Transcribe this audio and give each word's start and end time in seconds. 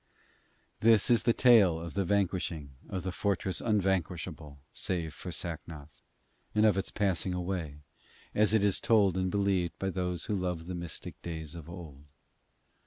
This 0.79 1.11
is 1.11 1.21
the 1.21 1.31
tale 1.31 1.79
of 1.79 1.93
the 1.93 2.03
vanquishing 2.03 2.71
of 2.89 3.03
The 3.03 3.11
Fortress 3.11 3.61
Unvanquishable, 3.61 4.57
Save 4.73 5.13
For 5.13 5.29
Sacnoth, 5.31 6.01
and 6.55 6.65
of 6.65 6.75
its 6.75 6.89
passing 6.89 7.35
away, 7.35 7.81
as 8.33 8.51
it 8.51 8.63
is 8.63 8.81
told 8.81 9.15
and 9.15 9.29
believed 9.29 9.77
by 9.77 9.91
those 9.91 10.25
who 10.25 10.35
love 10.35 10.65
the 10.65 10.73
mystic 10.73 11.21
days 11.21 11.53
of 11.53 11.69
old. 11.69 12.05